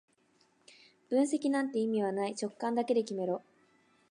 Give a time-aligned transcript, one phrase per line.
[1.11, 3.43] 分析なんて意味はない、直感だけで決めろ